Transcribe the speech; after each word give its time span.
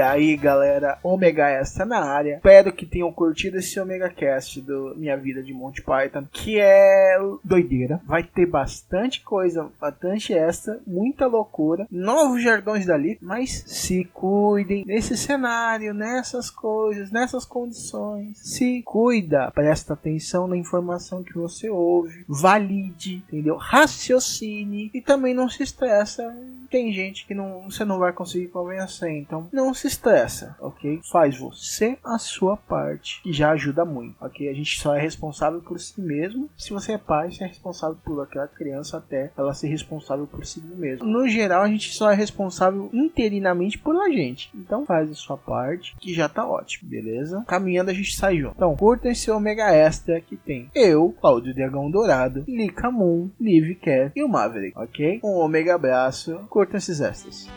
E 0.00 0.02
aí, 0.02 0.34
galera, 0.34 0.98
Omega 1.02 1.50
Extra 1.50 1.84
na 1.84 1.98
área. 2.02 2.36
Espero 2.36 2.72
que 2.72 2.86
tenham 2.86 3.12
curtido 3.12 3.58
esse 3.58 3.78
Omega 3.78 4.08
Cast 4.08 4.58
do 4.62 4.94
Minha 4.96 5.14
Vida 5.14 5.42
de 5.42 5.52
Monty 5.52 5.82
Python, 5.82 6.26
que 6.32 6.58
é 6.58 7.18
doideira. 7.44 8.00
Vai 8.06 8.22
ter 8.22 8.46
bastante 8.46 9.20
coisa, 9.20 9.70
bastante 9.78 10.32
extra, 10.32 10.80
muita 10.86 11.26
loucura, 11.26 11.86
novos 11.90 12.42
jargões 12.42 12.86
dali, 12.86 13.18
mas 13.20 13.62
se 13.66 14.06
cuidem 14.06 14.86
nesse 14.86 15.18
cenário, 15.18 15.92
nessas 15.92 16.48
coisas, 16.48 17.10
nessas 17.10 17.44
condições. 17.44 18.38
Se 18.38 18.80
cuida, 18.86 19.50
presta 19.50 19.92
atenção 19.92 20.48
na 20.48 20.56
informação 20.56 21.22
que 21.22 21.34
você 21.34 21.68
ouve, 21.68 22.24
valide, 22.26 23.16
entendeu? 23.16 23.58
Raciocine 23.58 24.90
e 24.94 25.02
também 25.02 25.34
não 25.34 25.46
se 25.46 25.62
estressa. 25.62 26.34
Tem 26.70 26.92
gente 26.92 27.26
que 27.26 27.34
não, 27.34 27.62
você 27.62 27.84
não 27.84 27.98
vai 27.98 28.12
conseguir 28.12 28.48
convencer, 28.48 29.10
então 29.10 29.48
não 29.52 29.74
se 29.74 29.86
estressa, 29.86 30.56
ok? 30.60 31.00
Faz 31.10 31.38
você 31.38 31.98
a 32.04 32.18
sua 32.18 32.56
parte, 32.56 33.20
que 33.22 33.32
já 33.32 33.50
ajuda 33.50 33.84
muito, 33.84 34.16
ok? 34.20 34.48
A 34.48 34.54
gente 34.54 34.80
só 34.80 34.94
é 34.94 35.00
responsável 35.00 35.60
por 35.60 35.78
si 35.80 36.00
mesmo. 36.00 36.48
Se 36.56 36.70
você 36.72 36.92
é 36.92 36.98
pai, 36.98 37.30
você 37.30 37.44
é 37.44 37.46
responsável 37.48 37.96
por 38.04 38.22
aquela 38.22 38.46
criança 38.48 38.98
até 38.98 39.30
ela 39.36 39.54
ser 39.54 39.68
responsável 39.68 40.26
por 40.26 40.44
si 40.46 40.60
mesma. 40.60 41.06
No 41.06 41.28
geral, 41.28 41.62
a 41.62 41.68
gente 41.68 41.92
só 41.92 42.10
é 42.10 42.14
responsável 42.14 42.88
interinamente 42.92 43.78
por 43.78 43.96
a 43.96 44.08
gente. 44.10 44.50
Então 44.54 44.86
faz 44.86 45.10
a 45.10 45.14
sua 45.14 45.36
parte, 45.36 45.96
que 45.98 46.14
já 46.14 46.28
tá 46.28 46.46
ótimo, 46.46 46.88
beleza? 46.88 47.44
Caminhando 47.46 47.90
a 47.90 47.94
gente 47.94 48.16
sai 48.16 48.38
junto. 48.38 48.54
Então, 48.56 48.76
curta 48.76 49.08
esse 49.08 49.30
Omega 49.30 49.70
Extra 49.70 50.20
que 50.20 50.36
tem 50.36 50.70
eu, 50.74 51.14
Claudio 51.20 51.54
Dragão 51.54 51.90
Dourado, 51.90 52.44
Lika 52.46 52.90
Moon, 52.90 53.30
Liv 53.40 53.74
Cat 53.76 54.12
e 54.14 54.22
o 54.22 54.28
Maverick, 54.28 54.78
ok? 54.78 55.20
Um 55.22 55.38
Omega 55.38 55.74
abraço, 55.74 56.40
curta 56.60 56.76
esses 56.76 57.00
extras. 57.00 57.48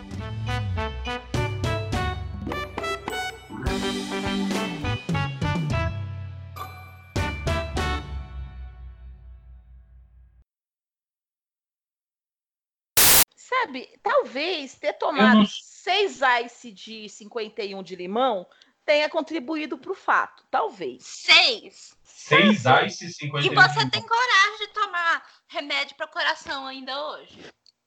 Sabe, 13.35 13.89
talvez 14.01 14.75
ter 14.75 14.93
tomado 14.93 15.39
não- 15.39 15.45
seis 15.45 16.19
ice 16.45 16.71
de 16.71 17.09
51 17.09 17.83
de 17.83 17.95
limão 17.95 18.47
tenha 18.85 19.09
contribuído 19.09 19.77
para 19.77 19.91
o 19.91 19.95
fato. 19.95 20.45
Talvez. 20.49 21.03
Seis. 21.05 21.97
6 22.03 22.63
Ice 22.87 23.13
50 23.13 23.45
E 23.45 23.49
você 23.53 23.89
tem 23.89 24.01
coragem 24.01 24.57
de 24.59 24.67
tomar 24.67 25.29
remédio 25.47 25.95
para 25.97 26.07
coração 26.07 26.65
ainda 26.65 27.07
hoje? 27.09 27.37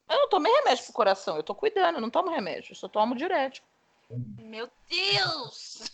Eu 0.08 0.16
não 0.18 0.28
tomei 0.28 0.52
remédio 0.52 0.84
pro 0.84 0.92
coração, 0.92 1.36
eu 1.36 1.42
tô 1.42 1.54
cuidando, 1.54 1.96
eu 1.96 2.00
não 2.00 2.10
tomo 2.10 2.30
remédio, 2.30 2.72
eu 2.72 2.76
só 2.76 2.88
tomo 2.88 3.14
diurético. 3.16 3.66
Meu 4.38 4.68
Deus! 4.88 5.90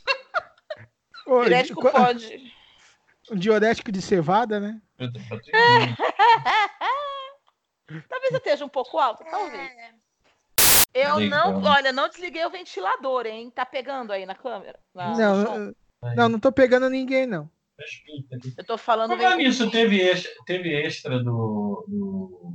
Ô, 1.27 1.41
Diurético 1.41 1.91
pode. 1.91 2.53
Um 3.31 3.37
diurético 3.39 3.91
de 3.93 4.03
cevada, 4.03 4.61
né? 4.61 4.81
Talvez 8.09 8.33
eu 8.33 8.39
esteja 8.39 8.65
um 8.65 8.69
pouco 8.69 8.99
alto, 8.99 9.25
talvez. 9.25 9.71
É, 10.95 11.07
Eu 11.07 11.21
não, 11.21 11.63
olha, 11.63 11.93
não 11.93 12.09
desliguei 12.09 12.45
o 12.45 12.51
ventilador, 12.51 13.27
hein? 13.27 13.51
Tá 13.51 13.65
pegando 13.67 14.13
aí 14.13 14.25
na 14.27 14.35
câmera? 14.35 14.79
Na-? 14.95 15.17
Não, 15.17 15.43
eu- 15.43 15.77
não, 16.17 16.29
não 16.29 16.41
tô 16.41 16.51
pegando 16.53 16.89
ninguém, 16.89 17.27
não. 17.27 17.51
Eu 18.57 18.65
tô 18.65 18.79
falando 18.79 19.17
bem. 19.17 19.37
nisso, 19.39 19.71
teve 19.71 20.01
extra, 20.01 20.31
teve 20.47 20.73
extra 20.75 21.19
do. 21.19 21.85
do, 21.89 22.55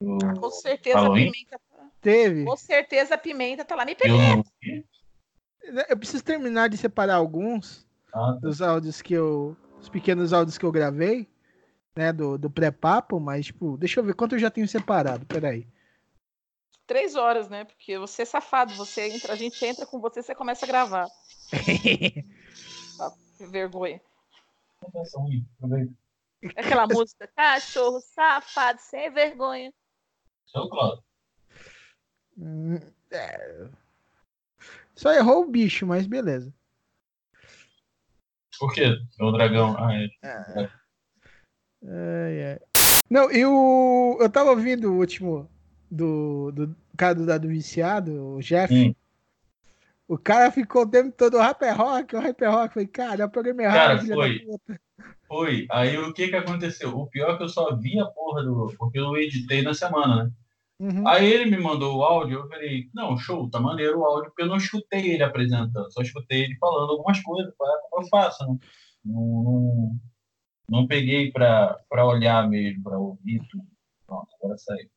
Com 0.00 0.50
certeza 0.50 1.00
a 1.00 1.12
pimenta. 1.12 1.58
tá- 1.58 1.90
Teve. 2.00 2.44
Com 2.44 2.56
certeza 2.56 3.14
a 3.14 3.18
pimenta 3.18 3.64
tá 3.64 3.74
lá. 3.74 3.84
Me 3.84 3.92
Eu 3.92 3.96
peguei. 3.96 4.42
vi. 4.62 4.84
Eu 5.88 5.96
preciso 5.98 6.22
terminar 6.24 6.68
de 6.68 6.76
separar 6.76 7.16
alguns 7.16 7.86
Ah, 8.12 8.32
tá. 8.34 8.38
dos 8.40 8.62
áudios 8.62 9.02
que 9.02 9.12
eu. 9.14 9.56
Os 9.80 9.88
pequenos 9.88 10.32
áudios 10.32 10.56
que 10.58 10.64
eu 10.64 10.72
gravei, 10.72 11.28
né? 11.96 12.12
Do, 12.12 12.38
do 12.38 12.48
pré-papo, 12.50 13.18
mas, 13.20 13.46
tipo, 13.46 13.76
deixa 13.76 14.00
eu 14.00 14.04
ver 14.04 14.14
quanto 14.14 14.34
eu 14.34 14.38
já 14.38 14.50
tenho 14.50 14.66
separado. 14.68 15.26
Peraí. 15.26 15.66
Três 16.86 17.16
horas, 17.16 17.48
né? 17.50 17.64
Porque 17.64 17.98
você 17.98 18.22
é 18.22 18.24
safado. 18.24 18.72
Você 18.74 19.08
entra, 19.08 19.32
a 19.32 19.36
gente 19.36 19.62
entra 19.64 19.84
com 19.84 20.00
você, 20.00 20.22
você 20.22 20.34
começa 20.34 20.64
a 20.64 20.68
gravar. 20.68 21.08
Que 23.36 23.46
vergonha. 23.46 24.00
Aproveita. 24.82 25.92
Aquela 26.56 26.86
música, 26.88 27.28
cachorro 27.36 28.00
safado, 28.00 28.80
sem 28.80 29.10
vergonha. 29.12 29.72
Seu. 30.50 30.68
Hum, 32.38 32.78
é. 33.10 33.68
Só 34.94 35.12
errou 35.12 35.44
o 35.44 35.50
bicho, 35.50 35.86
mas 35.86 36.06
beleza. 36.06 36.52
Por 38.58 38.72
quê? 38.72 38.96
É 39.20 39.24
o 39.24 39.30
dragão. 39.30 39.76
Ah, 39.78 39.94
é. 39.94 40.08
Ai, 41.84 42.44
ai. 42.52 42.60
Não, 43.08 43.30
eu, 43.30 44.18
eu 44.20 44.30
tava 44.30 44.50
ouvindo 44.50 44.92
o 44.92 44.98
último 44.98 45.48
do, 45.90 46.50
do 46.52 46.76
cara 46.96 47.14
do 47.14 47.24
dado 47.24 47.48
viciado, 47.48 48.36
o 48.36 48.40
Jeff. 48.40 48.74
Hum. 48.74 48.94
O 50.08 50.18
cara 50.18 50.50
ficou 50.50 50.82
o 50.82 50.90
tempo 50.90 51.12
todo 51.12 51.38
rapper 51.38 51.76
rock, 51.76 52.16
o 52.16 52.20
rapper 52.20 52.50
rock. 52.50 52.74
Falei, 52.74 52.88
cara, 52.88 53.22
é 53.22 53.26
o 53.26 53.30
programa 53.30 53.62
errado. 53.62 54.06
Cara, 54.06 54.14
foi. 54.14 54.46
Foi. 55.28 55.66
Aí 55.70 55.96
o 55.98 56.12
que 56.12 56.28
que 56.28 56.36
aconteceu? 56.36 56.96
O 56.98 57.06
pior 57.06 57.34
é 57.34 57.36
que 57.36 57.42
eu 57.42 57.48
só 57.48 57.76
vi 57.76 57.98
a 58.00 58.06
porra 58.06 58.42
do. 58.42 58.74
Porque 58.78 58.98
eu 58.98 59.16
editei 59.16 59.62
na 59.62 59.74
semana, 59.74 60.24
né? 60.24 60.32
Uhum. 60.80 61.06
Aí 61.08 61.26
ele 61.30 61.50
me 61.50 61.58
mandou 61.58 61.96
o 61.96 62.04
áudio, 62.04 62.38
eu 62.38 62.48
falei, 62.48 62.88
não, 62.94 63.16
show, 63.18 63.50
tá 63.50 63.58
maneiro 63.58 63.98
o 63.98 64.04
áudio, 64.04 64.30
porque 64.30 64.42
eu 64.42 64.46
não 64.46 64.56
escutei 64.56 65.10
ele 65.10 65.24
apresentando, 65.24 65.90
só 65.90 66.00
escutei 66.00 66.44
ele 66.44 66.56
falando 66.56 66.92
algumas 66.92 67.20
coisas, 67.20 67.52
como 67.56 68.04
eu 68.04 68.08
faço, 68.08 68.46
né? 68.46 68.56
Não, 69.04 69.20
não, 69.42 70.00
não 70.70 70.86
peguei 70.86 71.32
pra, 71.32 71.76
pra 71.88 72.06
olhar 72.06 72.48
mesmo, 72.48 72.84
pra 72.84 72.96
ouvir 72.96 73.40
tudo. 73.50 73.64
Pronto, 74.06 74.28
agora 74.40 74.56
saiu. 74.56 74.88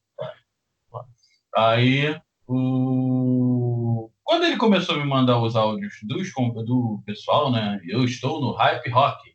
Aí, 1.56 2.22
o... 2.48 4.10
quando 4.24 4.46
ele 4.46 4.58
começou 4.58 4.96
a 4.96 5.00
me 5.00 5.06
mandar 5.06 5.42
os 5.42 5.56
áudios 5.56 5.96
dos, 6.04 6.32
do 6.66 7.02
pessoal, 7.06 7.52
né? 7.52 7.82
Eu 7.86 8.06
estou 8.06 8.40
no 8.40 8.52
Hype 8.54 8.90
Rock. 8.90 9.31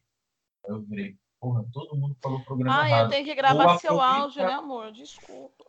Eu 0.66 0.82
virei, 0.82 1.16
porra, 1.40 1.64
todo 1.72 1.96
mundo 1.96 2.16
falou 2.22 2.38
o 2.40 2.44
programa 2.44 2.82
Ah, 2.82 2.88
eu 2.90 2.94
errado. 2.96 3.10
tenho 3.10 3.24
que 3.24 3.34
gravar 3.34 3.66
Vou 3.66 3.78
seu 3.78 4.00
aproveitar. 4.00 4.20
áudio, 4.22 4.42
né, 4.44 4.52
amor? 4.52 4.92
Desculpa. 4.92 5.64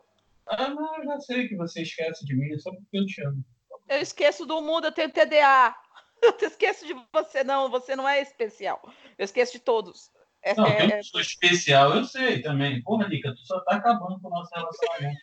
Ah, 0.46 0.68
não, 0.70 0.96
eu 0.96 1.04
já 1.04 1.20
sei 1.20 1.46
que 1.48 1.56
você 1.56 1.82
esquece 1.82 2.24
de 2.24 2.34
mim, 2.34 2.58
só 2.58 2.70
porque 2.72 2.98
eu 2.98 3.06
te 3.06 3.22
amo. 3.24 3.44
Eu 3.88 3.98
esqueço 4.00 4.44
do 4.46 4.60
mundo, 4.60 4.86
eu 4.86 4.92
tenho 4.92 5.10
TDA. 5.10 5.74
Eu 6.20 6.32
te 6.36 6.46
esqueço 6.46 6.84
de 6.84 6.96
você, 7.12 7.44
não. 7.44 7.70
Você 7.70 7.94
não 7.94 8.08
é 8.08 8.20
especial. 8.20 8.82
Eu 9.16 9.24
esqueço 9.24 9.52
de 9.52 9.60
todos. 9.60 10.10
É- 10.42 10.52
Não, 10.52 10.66
é- 10.66 10.80
eu 10.82 10.84
é- 10.90 10.96
não 10.96 11.02
sou 11.04 11.20
especial, 11.20 11.94
eu 11.94 12.04
sei 12.04 12.42
também. 12.42 12.82
Porra, 12.82 13.06
Lica, 13.06 13.32
tu 13.32 13.46
só 13.46 13.60
tá 13.60 13.76
acabando 13.76 14.20
com 14.20 14.26
o 14.26 14.30
nosso 14.32 14.50
relacionamento. 14.52 15.20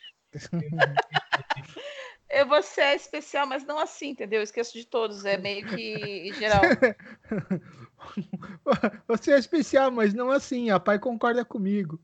é, 2.30 2.44
você 2.46 2.80
é 2.80 2.94
especial, 2.96 3.46
mas 3.46 3.62
não 3.64 3.78
assim, 3.78 4.08
entendeu? 4.08 4.40
Eu 4.40 4.44
esqueço 4.44 4.72
de 4.72 4.86
todos. 4.86 5.26
É 5.26 5.36
meio 5.36 5.66
que 5.66 6.32
geral. 6.32 6.62
Você 9.08 9.32
é 9.32 9.38
especial, 9.38 9.90
mas 9.90 10.14
não 10.14 10.30
assim. 10.30 10.70
A 10.70 10.80
pai 10.80 10.98
concorda 10.98 11.44
comigo. 11.44 12.00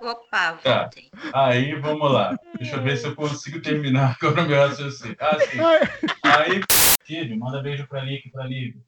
Opa, 0.00 0.58
Tá. 0.62 0.90
Aí, 1.34 1.74
vamos 1.80 2.12
lá. 2.12 2.38
Deixa 2.56 2.76
eu 2.76 2.82
ver 2.82 2.96
se 2.96 3.06
eu 3.06 3.14
consigo 3.14 3.60
terminar 3.60 4.16
agora 4.22 4.42
o 4.42 4.48
meu 4.48 4.68
raciocínio. 4.68 5.16
Ah, 5.18 5.38
sim. 5.40 5.58
Aí, 6.22 6.60
filho, 7.04 7.38
manda 7.38 7.62
beijo 7.62 7.86
pra 7.86 8.04
e 8.04 8.30
pra 8.30 8.44
Lívia. 8.44 8.80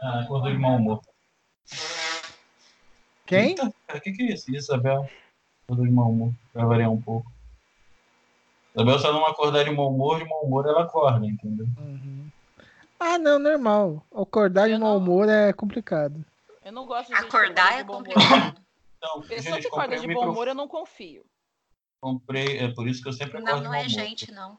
Ah, 0.00 0.20
acordou 0.20 0.50
de 0.50 0.58
mau 0.58 0.76
humor. 0.76 1.00
Quem? 3.26 3.54
O 3.58 4.00
que, 4.00 4.12
que 4.12 4.22
é 4.22 4.34
isso? 4.34 4.54
Isabel. 4.54 5.08
Acordou 5.64 5.86
de 5.86 5.92
mau 5.92 6.10
humor. 6.10 6.34
Pra 6.52 6.66
variar 6.66 6.90
um 6.90 7.00
pouco. 7.00 7.33
Isabel 8.74 8.98
só 8.98 9.12
não 9.12 9.24
acordar 9.26 9.64
de 9.64 9.70
mau 9.70 9.88
humor, 9.92 10.18
de 10.18 10.28
mau 10.28 10.44
humor 10.44 10.66
ela 10.66 10.82
acorda, 10.82 11.24
entendeu? 11.26 11.66
Uhum. 11.78 12.28
Ah, 12.98 13.18
não, 13.18 13.38
normal. 13.38 14.04
Acordar 14.14 14.68
de 14.68 14.76
mau 14.76 14.94
não- 14.94 14.96
humor 14.98 15.28
é 15.28 15.52
complicado. 15.52 16.24
Eu 16.64 16.72
não 16.72 16.86
gosto 16.86 17.08
de 17.12 17.20
gente 17.20 17.30
que 17.30 17.36
Acordar 17.36 17.62
acorda 17.62 17.74
é 17.74 17.76
de 17.78 17.84
bom 17.84 17.92
humor. 17.98 18.04
complicado. 18.14 18.64
Então, 18.96 19.20
Pessoa 19.22 19.54
gente, 19.56 19.62
que 19.62 19.68
acorda 19.68 19.94
de 19.96 20.00
bom 20.02 20.08
microfone. 20.08 20.32
humor, 20.32 20.48
eu 20.48 20.54
não 20.54 20.66
confio. 20.68 21.24
Comprei, 22.00 22.58
é 22.58 22.72
por 22.72 22.88
isso 22.88 23.02
que 23.02 23.08
eu 23.08 23.12
sempre 23.12 23.38
Não, 23.40 23.46
acordo 23.46 23.64
não 23.64 23.70
de 23.72 23.76
é 23.78 23.88
gente, 23.88 24.32
não. 24.32 24.58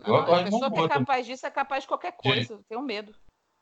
Eu 0.00 0.08
Não, 0.12 0.34
a 0.34 0.42
pessoa 0.44 0.70
que 0.70 0.80
é 0.80 0.88
capaz 0.88 1.26
disso 1.26 1.46
é 1.46 1.50
capaz 1.50 1.84
de 1.84 1.88
qualquer 1.88 2.12
coisa. 2.16 2.54
Eu 2.54 2.64
tenho 2.68 2.82
medo. 2.82 3.14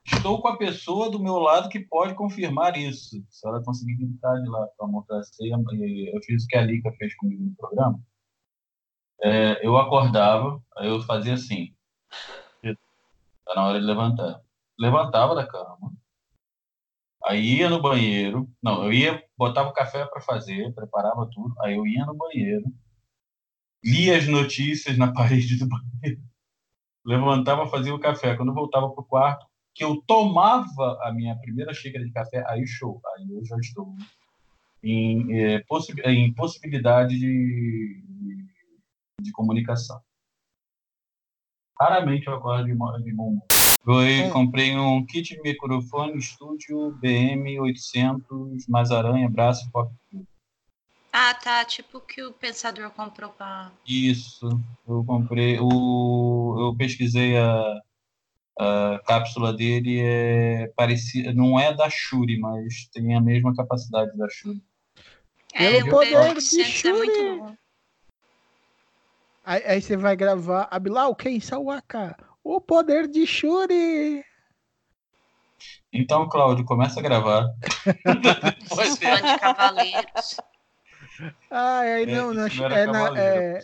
Estou 0.07 0.41
com 0.41 0.49
a 0.49 0.57
pessoa 0.57 1.11
do 1.11 1.19
meu 1.23 1.35
lado 1.39 1.69
que 1.69 1.79
pode 1.81 2.15
confirmar 2.15 2.77
isso. 2.77 3.23
Se 3.29 3.47
ela 3.47 3.63
conseguir 3.63 3.95
gritar 3.97 4.35
de 4.41 4.49
lá 4.49 4.67
para 4.79 4.87
montar 4.87 5.19
a 5.19 5.23
ceia, 5.23 5.55
eu 5.55 6.23
fiz 6.23 6.45
o 6.45 6.47
que 6.49 6.57
a 6.57 6.63
Lika 6.63 6.91
fez 6.93 7.15
comigo 7.17 7.43
no 7.45 7.55
programa. 7.55 8.01
É, 9.23 9.67
eu 9.67 9.77
acordava, 9.77 10.63
aí 10.77 10.89
eu 10.89 11.01
fazia 11.03 11.35
assim. 11.35 11.75
Tá 13.45 13.55
na 13.55 13.67
hora 13.67 13.81
de 13.81 13.87
levantar. 13.87 14.41
Levantava 14.79 15.35
da 15.35 15.47
cama. 15.47 15.93
Aí 17.25 17.59
ia 17.59 17.69
no 17.69 17.83
banheiro. 17.83 18.49
Não, 18.63 18.85
eu 18.85 18.93
ia, 18.93 19.25
botava 19.37 19.69
o 19.69 19.73
café 19.73 20.07
para 20.07 20.21
fazer, 20.21 20.73
preparava 20.75 21.29
tudo. 21.31 21.55
Aí 21.61 21.77
eu 21.77 21.87
ia 21.87 22.07
no 22.07 22.15
banheiro. 22.15 22.65
Lia 23.85 24.17
as 24.17 24.27
notícias 24.27 24.97
na 24.97 25.13
parede 25.13 25.59
do 25.59 25.67
banheiro. 25.67 26.23
Levantava, 27.05 27.67
fazia 27.67 27.95
o 27.95 28.01
café. 28.01 28.37
Quando 28.37 28.55
voltava 28.55 28.89
pro 28.91 29.05
quarto, 29.05 29.47
que 29.75 29.85
eu 29.85 30.03
tomava 30.07 30.99
a 31.03 31.13
minha 31.13 31.37
primeira 31.37 31.75
xícara 31.75 32.05
de 32.05 32.13
café, 32.13 32.45
aí 32.47 32.67
show. 32.67 33.01
Aí 33.17 33.31
eu 33.33 33.45
já 33.45 33.57
estou 33.57 33.95
em, 34.83 35.39
eh, 35.39 35.65
possi 35.69 35.93
em 36.05 36.33
possibilidade 36.33 37.19
de, 37.19 38.03
de, 38.07 38.40
de 39.21 39.33
comunicação. 39.33 40.01
Raramente 41.81 42.27
eu 42.27 42.35
acordo 42.35 42.65
de, 42.65 42.73
de 42.73 43.13
bom 43.15 43.29
humor. 43.29 43.47
Eu 43.87 44.27
Hum. 44.27 44.31
comprei 44.31 44.77
um 44.77 45.05
kit 45.07 45.35
de 45.35 45.41
microfone 45.41 46.21
Studio 46.21 46.95
BM800, 47.03 48.67
mais 48.69 48.91
aranha, 48.91 49.29
braço 49.29 49.67
e 49.67 49.71
foco. 49.71 49.95
Ah, 51.13 51.35
tá. 51.35 51.65
Tipo 51.65 51.99
o 51.99 52.01
que 52.01 52.23
o 52.23 52.33
pensador 52.33 52.91
comprou 52.91 53.31
pra. 53.31 53.73
Isso, 53.87 54.47
eu 54.87 55.03
comprei. 55.05 55.59
O, 55.59 56.57
eu 56.61 56.77
pesquisei 56.77 57.37
a, 57.39 57.81
a 58.59 59.01
cápsula 59.07 59.53
dele, 59.53 60.01
é 60.01 60.69
parecida, 60.77 61.33
não 61.33 61.59
é 61.59 61.75
da 61.75 61.89
Shure, 61.89 62.39
mas 62.39 62.87
tem 62.93 63.17
a 63.17 63.21
mesma 63.21 63.55
capacidade 63.55 64.17
da 64.17 64.29
Shure. 64.29 64.63
É, 65.55 65.83
Pelo 65.83 65.87
o 65.87 65.91
poder 65.91 66.35
de 66.35 66.41
B800 66.41 66.85
é 66.85 66.93
muito 66.93 67.19
Shuri. 67.23 67.39
bom. 67.39 67.57
Aí, 69.51 69.63
aí 69.67 69.83
você 69.83 69.97
vai 69.97 70.15
gravar 70.15 70.69
Abilau, 70.71 71.13
quem 71.17 71.41
Sawaka? 71.41 72.17
O 72.45 72.61
poder 72.61 73.09
de 73.09 73.27
Shuri! 73.27 74.25
Então, 75.93 76.29
Cláudio, 76.29 76.65
começa 76.65 77.01
a 77.01 77.03
gravar. 77.03 77.49
Fãs 78.69 78.97
de 78.97 79.39
cavaleiros. 79.41 80.37
Ah, 81.51 81.81
aí 81.81 82.05
É, 82.05 82.07
não, 82.07 82.33
não, 82.33 82.47
isso 82.47 82.59
não 82.59 82.65
era 82.67 82.79
é, 82.79 82.87
na, 82.87 82.93
Cavaleiro. 82.93 83.43
é, 83.43 83.63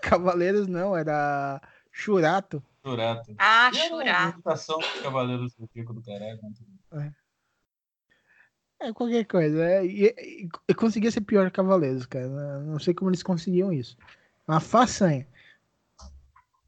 Cavaleiros 0.00 0.66
não, 0.66 0.96
era 0.96 1.60
Churato. 1.90 2.62
Jurato. 2.82 3.34
Ah, 3.38 3.70
E 3.70 3.78
a 3.78 3.88
chorar. 3.88 4.32
imitação 4.32 4.78
dos 4.78 5.00
Cavaleiros 5.02 5.54
do 5.56 5.68
Pico 5.68 5.92
do 5.92 6.00
Caralho. 6.02 6.38
né? 6.90 7.12
É 8.80 8.92
qualquer 8.94 9.26
coisa. 9.26 9.62
É, 9.62 9.84
e, 9.84 10.06
e- 10.06 10.48
eu 10.66 10.74
conseguia 10.74 11.10
ser 11.10 11.20
pior 11.20 11.44
que 11.50 11.56
Cavaleiros, 11.56 12.06
cara. 12.06 12.26
Não- 12.28 12.60
Não 12.72 12.78
sei 12.78 12.94
como 12.94 13.10
eles 13.10 13.22
conseguiam 13.22 13.70
isso. 13.70 13.94
Uma 14.46 14.60
façanha. 14.60 15.26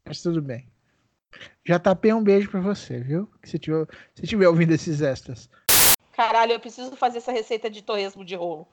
Mas 0.05 0.21
tudo 0.21 0.41
bem. 0.41 0.71
Já 1.65 1.79
tapei 1.79 2.13
um 2.13 2.23
beijo 2.23 2.49
pra 2.49 2.61
você, 2.61 2.99
viu? 2.99 3.29
Se 3.43 3.51
você 3.51 3.59
tiver, 3.59 3.87
se 4.13 4.27
tiver 4.27 4.47
ouvindo 4.47 4.71
esses 4.71 5.01
extras. 5.01 5.49
Caralho, 6.13 6.53
eu 6.53 6.59
preciso 6.59 6.95
fazer 6.95 7.17
essa 7.17 7.31
receita 7.31 7.69
de 7.69 7.81
torresmo 7.81 8.23
de 8.23 8.35
rolo. 8.35 8.67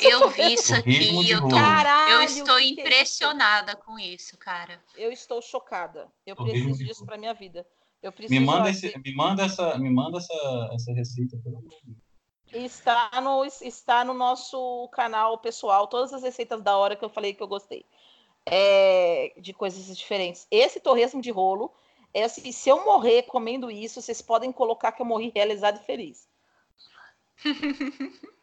Eu 0.00 0.28
vi 0.30 0.54
isso 0.54 0.74
aqui. 0.74 1.30
Eu, 1.30 1.40
tô. 1.42 1.48
Caralho, 1.48 2.14
eu 2.14 2.22
estou 2.22 2.58
é 2.58 2.62
isso? 2.62 2.80
impressionada 2.80 3.76
com 3.76 3.98
isso, 3.98 4.36
cara. 4.36 4.82
Eu 4.96 5.12
estou 5.12 5.40
chocada. 5.40 6.08
Eu 6.26 6.34
Torresmo 6.36 6.68
preciso 6.68 6.88
disso 6.88 7.06
pra 7.06 7.16
minha 7.16 7.34
vida. 7.34 7.66
Eu 8.02 8.12
preciso 8.12 8.40
Me 8.40 8.46
manda, 8.46 8.70
esse, 8.70 8.96
me 8.98 9.14
manda, 9.14 9.44
essa, 9.44 9.78
me 9.78 9.90
manda 9.90 10.18
essa, 10.18 10.70
essa 10.72 10.92
receita, 10.92 11.36
pelo 11.42 11.58
amor 11.58 11.70
de 11.70 11.94
Deus. 12.50 12.64
Está 12.64 13.20
no, 13.20 13.44
está 13.44 14.04
no 14.04 14.14
nosso 14.14 14.88
canal 14.92 15.36
pessoal, 15.38 15.86
todas 15.86 16.12
as 16.14 16.22
receitas 16.22 16.62
da 16.62 16.76
hora 16.76 16.96
que 16.96 17.04
eu 17.04 17.10
falei 17.10 17.34
que 17.34 17.42
eu 17.42 17.48
gostei. 17.48 17.84
É, 18.50 19.32
de 19.40 19.52
coisas 19.52 19.96
diferentes. 19.96 20.46
Esse 20.50 20.80
torresmo 20.80 21.20
de 21.20 21.30
rolo, 21.30 21.72
é 22.14 22.24
assim, 22.24 22.50
se 22.52 22.68
eu 22.68 22.84
morrer 22.84 23.22
comendo 23.22 23.70
isso, 23.70 24.00
vocês 24.00 24.20
podem 24.22 24.50
colocar 24.52 24.92
que 24.92 25.02
eu 25.02 25.06
morri 25.06 25.30
realizado 25.34 25.80
e 25.80 25.84
feliz. 25.84 26.28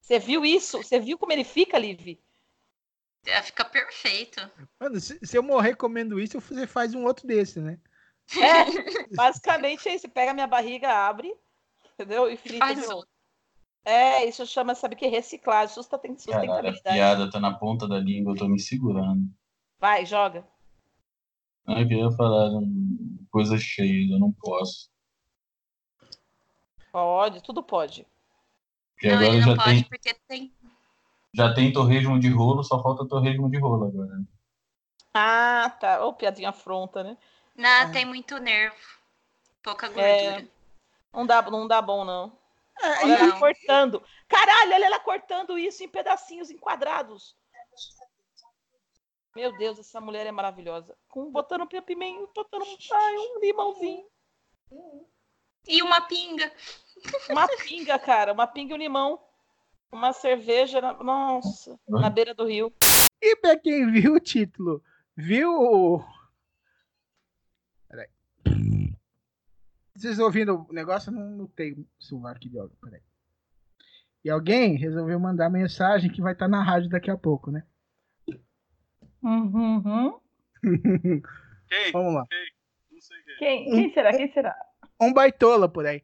Você 0.00 0.18
viu 0.18 0.44
isso? 0.44 0.82
Você 0.82 0.98
viu 0.98 1.18
como 1.18 1.32
ele 1.32 1.44
fica, 1.44 1.78
Liv? 1.78 2.18
É, 3.26 3.42
Fica 3.42 3.62
perfeito. 3.64 4.40
Mano, 4.80 4.98
se, 4.98 5.18
se 5.22 5.36
eu 5.36 5.42
morrer 5.42 5.76
comendo 5.76 6.18
isso, 6.18 6.40
você 6.40 6.66
faz 6.66 6.94
um 6.94 7.04
outro 7.04 7.26
desse, 7.26 7.60
né? 7.60 7.78
É, 8.40 9.14
basicamente 9.14 9.86
é 9.88 9.94
isso. 9.94 10.08
Pega 10.08 10.30
a 10.30 10.34
minha 10.34 10.46
barriga, 10.46 10.88
abre, 10.88 11.34
entendeu? 11.92 12.30
E 12.30 12.36
frita 12.38 12.58
Faz 12.58 12.78
de 12.80 12.86
outro. 12.86 13.10
É, 13.84 14.24
isso 14.24 14.46
chama, 14.46 14.74
sabe 14.74 14.94
o 14.94 14.98
que? 14.98 15.06
Reciclagem, 15.08 15.74
susten- 15.74 15.98
Caralho, 15.98 16.14
a 16.14 16.16
sustentabilidade. 16.18 16.82
piada 16.96 17.30
tá 17.30 17.38
na 17.40 17.58
ponta 17.58 17.86
da 17.86 17.98
língua, 17.98 18.32
eu 18.32 18.36
tô 18.36 18.48
me 18.48 18.58
segurando. 18.58 19.22
Vai, 19.78 20.04
joga. 20.04 20.44
Eu 21.66 21.86
queria 21.86 22.10
falar 22.12 22.50
coisas 23.30 23.60
cheias, 23.60 24.10
eu 24.10 24.18
não 24.18 24.32
posso. 24.32 24.90
Pode, 26.90 27.42
tudo 27.42 27.62
pode. 27.62 28.06
Porque 28.94 29.08
não, 29.08 29.16
agora 29.16 29.28
ele 29.28 29.40
não 29.40 29.54
já 29.54 29.62
pode 29.62 29.74
tem, 29.74 29.84
porque 29.84 30.14
tem. 30.26 30.54
já 31.34 31.54
tem 31.54 31.72
torresmo 31.72 32.18
de 32.18 32.28
rolo, 32.28 32.64
só 32.64 32.82
falta 32.82 33.06
torresmo 33.06 33.50
de 33.50 33.58
rolo 33.58 33.86
agora. 33.86 34.22
Ah, 35.14 35.70
tá. 35.78 36.04
Ô, 36.04 36.12
piadinha 36.14 36.48
afronta, 36.48 37.02
né? 37.04 37.16
Não, 37.54 37.92
tem 37.92 38.04
muito 38.04 38.38
nervo. 38.38 38.76
Pouca 39.62 39.86
É. 39.86 39.90
gordura. 40.32 40.48
Não 41.12 41.26
dá, 41.26 41.42
não 41.42 41.68
dá 41.68 41.82
bom, 41.82 42.04
não. 42.04 42.36
É, 42.80 43.04
Olha 43.04 43.12
ela 43.14 43.26
Não. 43.26 43.38
cortando. 43.40 44.02
Caralho, 44.28 44.72
olha 44.72 44.86
ela 44.86 45.00
cortando 45.00 45.58
isso 45.58 45.82
em 45.82 45.88
pedacinhos, 45.88 46.50
em 46.50 46.56
quadrados. 46.56 47.36
Meu 49.38 49.56
Deus, 49.56 49.78
essa 49.78 50.00
mulher 50.00 50.26
é 50.26 50.32
maravilhosa. 50.32 50.96
Com, 51.08 51.30
botando 51.30 51.64
pimenta, 51.68 52.26
botando 52.34 52.64
ai, 52.92 53.16
um 53.16 53.38
limãozinho. 53.40 54.04
E 55.68 55.80
uma 55.80 56.00
pinga. 56.00 56.52
Uma 57.30 57.46
pinga, 57.46 57.96
cara. 58.00 58.32
Uma 58.32 58.48
pinga 58.48 58.72
e 58.72 58.74
um 58.74 58.80
limão. 58.80 59.22
Uma 59.92 60.12
cerveja, 60.12 60.80
na- 60.80 60.92
nossa, 61.04 61.78
na 61.88 62.10
beira 62.10 62.34
do 62.34 62.46
rio. 62.46 62.72
E 63.22 63.36
pra 63.36 63.56
quem 63.56 63.92
viu 63.92 64.14
o 64.14 64.20
título, 64.20 64.82
viu 65.16 65.52
o. 65.52 66.04
Peraí. 67.88 68.08
Vocês 69.94 70.18
ouvindo 70.18 70.66
o 70.68 70.72
negócio? 70.72 71.10
Eu 71.10 71.14
não, 71.14 71.30
não 71.30 71.46
tenho 71.46 71.86
celular 72.00 72.34
aqui 72.34 72.48
de 72.48 72.58
áudio, 72.58 72.76
peraí. 72.82 73.02
E 74.24 74.30
alguém 74.30 74.76
resolveu 74.76 75.20
mandar 75.20 75.48
mensagem 75.48 76.10
que 76.10 76.20
vai 76.20 76.32
estar 76.32 76.48
na 76.48 76.60
rádio 76.60 76.90
daqui 76.90 77.08
a 77.08 77.16
pouco, 77.16 77.52
né? 77.52 77.64
Uhum. 79.22 80.20
Quem? 81.68 81.92
Vamos 81.92 82.14
lá. 82.14 82.26
Não 82.90 83.00
sei 83.00 83.22
quem. 83.22 83.36
Quem, 83.38 83.64
quem 83.70 83.92
será? 83.94 84.16
Quem 84.16 84.32
será? 84.32 84.56
Um 85.00 85.12
baitola 85.12 85.68
por 85.68 85.86
aí. 85.86 86.02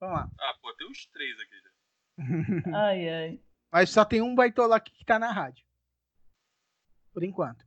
Vamos 0.00 0.16
lá. 0.16 0.30
Ah, 0.40 0.54
pô, 0.60 0.72
tem 0.74 0.88
uns 0.88 1.06
três 1.06 1.36
aqui 1.40 1.54
já. 1.62 2.78
Ai, 2.78 3.08
ai. 3.08 3.40
Mas 3.72 3.90
só 3.90 4.04
tem 4.04 4.20
um 4.20 4.34
baitola 4.34 4.76
aqui 4.76 4.92
que 4.92 5.04
tá 5.04 5.18
na 5.18 5.32
rádio. 5.32 5.64
Por 7.12 7.22
enquanto. 7.22 7.64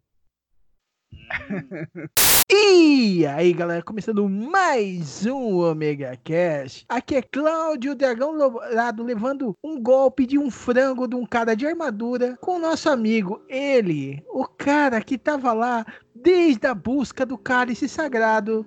E 2.49 3.25
aí, 3.25 3.51
galera, 3.51 3.83
começando 3.83 4.27
mais 4.29 5.25
um 5.25 5.57
Omega 5.59 6.17
Cash. 6.23 6.85
Aqui 6.87 7.15
é 7.15 7.21
Cláudio 7.21 7.93
Dragão 7.93 8.37
Dourado 8.37 9.03
levando 9.03 9.53
um 9.61 9.81
golpe 9.81 10.25
de 10.25 10.37
um 10.37 10.49
frango 10.49 11.07
de 11.07 11.15
um 11.15 11.25
cara 11.25 11.55
de 11.55 11.67
armadura 11.67 12.37
com 12.37 12.55
o 12.55 12.59
nosso 12.59 12.89
amigo, 12.89 13.43
ele, 13.49 14.23
o 14.29 14.45
cara 14.45 15.01
que 15.01 15.17
tava 15.17 15.51
lá 15.51 15.85
desde 16.15 16.65
a 16.67 16.73
busca 16.73 17.25
do 17.25 17.37
cálice 17.37 17.89
sagrado. 17.89 18.65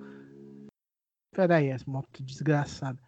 Pera 1.32 1.56
aí, 1.56 1.68
essa 1.68 1.90
moto 1.90 2.23
desgraçada. 2.23 3.00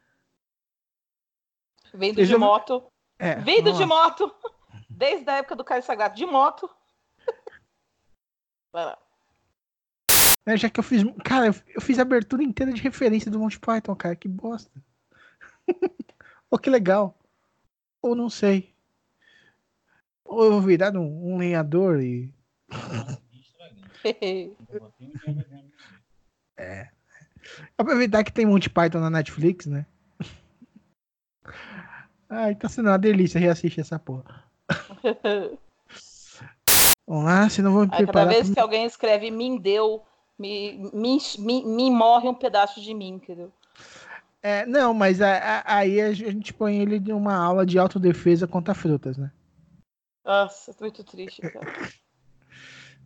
Vendo 1.92 2.14
Vocês 2.14 2.28
de 2.28 2.36
moto. 2.36 2.82
É, 3.18 3.36
Vindo 3.36 3.72
de 3.72 3.84
moto. 3.84 4.34
Desde 4.88 5.28
a 5.28 5.36
época 5.36 5.56
do 5.56 5.64
Caio 5.64 5.82
Sagrado. 5.82 6.14
De 6.14 6.26
moto. 6.26 6.68
Vai 8.72 8.84
lá. 8.86 9.01
É, 10.44 10.56
já 10.56 10.68
que 10.68 10.80
eu 10.80 10.84
fiz. 10.84 11.02
Cara, 11.25 11.46
eu- 11.46 11.54
eu 11.75 11.80
fiz 11.80 11.99
a 11.99 12.02
abertura 12.02 12.42
inteira 12.42 12.72
de 12.72 12.82
referência 12.82 13.30
do 13.30 13.38
Monty 13.38 13.58
Python, 13.61 13.94
cara. 13.94 14.16
Que 14.16 14.26
bosta. 14.28 14.70
Ou 16.50 16.58
que 16.58 16.68
legal. 16.68 17.16
Ou 18.00 18.14
não 18.16 18.28
sei. 18.28 18.75
Ou 20.25 20.44
eu 20.44 20.50
vou 20.52 20.61
virar 20.62 20.96
um, 20.96 21.34
um 21.34 21.38
lenhador 21.38 22.00
e. 22.02 22.32
Aproveitar 27.76 28.22
que 28.25 28.32
tem 28.32 28.46
Monty 28.46 28.70
Python 28.70 29.00
na 29.00 29.11
Netflix, 29.11 29.66
né? 29.66 29.87
Ai, 32.28 32.54
tá 32.54 32.68
sendo 32.68 32.88
uma 32.88 32.99
delícia 32.99 33.38
reassistir 33.40 33.80
essa 33.80 33.99
porra. 33.99 34.44
Vamos 37.06 37.25
lá, 37.25 37.49
se 37.49 37.61
não 37.62 37.72
vou 37.72 37.82
me 37.82 37.88
Aí, 37.92 38.06
cada 38.06 38.25
vez 38.26 38.46
pra- 38.46 38.54
que 38.54 38.61
alguém 38.61 38.84
escreve 38.87 39.30
me 39.30 39.58
deu, 39.58 40.02
me, 40.42 40.90
me, 40.92 41.18
me, 41.38 41.64
me 41.64 41.90
morre 41.90 42.28
um 42.28 42.34
pedaço 42.34 42.80
de 42.80 42.92
mim, 42.92 43.11
entendeu? 43.11 43.52
É, 44.42 44.66
não, 44.66 44.92
mas 44.92 45.22
a- 45.22 45.61
a- 45.61 45.76
aí 45.76 46.00
a 46.00 46.12
gente 46.12 46.52
põe 46.52 46.80
ele 46.80 46.99
de 46.99 47.12
uma 47.12 47.37
aula 47.37 47.64
de 47.64 47.78
autodefesa 47.78 48.49
contra 48.49 48.75
frutas, 48.75 49.16
né? 49.16 49.30
Nossa, 50.25 50.75
tô 50.75 50.82
muito 50.84 51.04
triste, 51.04 51.40
cara. 51.49 51.70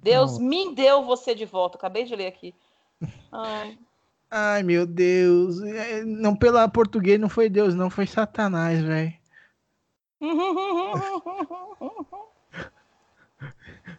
Deus 0.02 0.38
me 0.38 0.74
deu 0.74 1.04
você 1.04 1.34
de 1.34 1.44
volta. 1.44 1.76
Acabei 1.76 2.04
de 2.04 2.16
ler 2.16 2.28
aqui. 2.28 2.54
Ai. 3.30 3.78
Ai, 4.30 4.62
meu 4.62 4.86
Deus. 4.86 5.60
É, 5.62 6.02
Não, 6.04 6.34
pela 6.34 6.66
português 6.68 7.20
não 7.20 7.28
foi 7.28 7.50
Deus, 7.50 7.74
não, 7.74 7.90
foi 7.90 8.06
Satanás, 8.06 8.82
velho. 8.82 9.12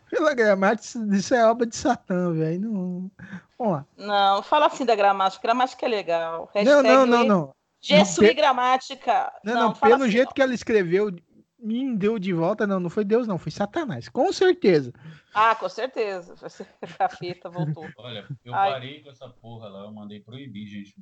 Pela 0.09 0.33
gramática, 0.33 0.99
isso- 1.11 1.33
é 1.33 1.45
obra 1.45 1.65
de 1.65 1.75
Satã, 1.75 2.33
velho. 2.33 2.61
Não... 2.61 3.11
Vamos 3.57 3.73
lá. 3.73 3.85
Não, 3.97 4.43
fala 4.43 4.67
assim 4.67 4.85
da 4.85 4.95
gramática. 4.95 5.41
Gramática 5.41 5.85
é 5.85 5.89
legal. 5.89 6.49
Não, 6.53 6.61
Hashtag 6.61 6.87
não, 6.87 7.05
não, 7.05 7.23
não. 7.23 7.55
Gesso 7.79 8.21
Não, 8.21 8.29
e 8.29 8.33
gramática. 8.33 9.31
Não, 9.43 9.53
não, 9.53 9.75
fala 9.75 9.93
pelo 9.93 10.03
assim, 10.03 10.11
jeito 10.11 10.27
não. 10.27 10.33
que 10.33 10.41
ela 10.41 10.53
escreveu, 10.53 11.15
me 11.59 11.95
deu 11.95 12.17
de 12.19 12.33
volta, 12.33 12.65
não, 12.67 12.79
não 12.79 12.89
foi 12.89 13.03
Deus, 13.03 13.27
não, 13.27 13.37
foi 13.37 13.51
Satanás, 13.51 14.09
com 14.09 14.31
certeza. 14.33 14.93
Ah, 15.33 15.55
com 15.55 15.69
certeza. 15.69 16.35
Vai 16.35 16.49
ser 16.49 16.67
capeta, 16.97 17.49
voltou. 17.49 17.87
Olha, 17.97 18.27
eu 18.43 18.53
Ai. 18.53 18.71
parei 18.71 19.03
com 19.03 19.09
essa 19.09 19.29
porra 19.29 19.69
lá, 19.69 19.85
eu 19.85 19.91
mandei 19.91 20.19
proibir 20.19 20.67
gente. 20.67 20.95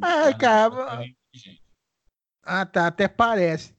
Ai, 0.00 0.36
cara. 0.36 0.72
Ah, 2.42 2.66
tá, 2.66 2.86
até 2.86 3.06
parece. 3.06 3.74